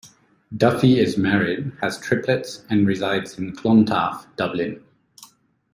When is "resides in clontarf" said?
2.87-4.25